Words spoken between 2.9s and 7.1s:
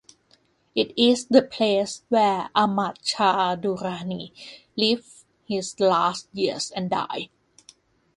Shah Durani lived his last years and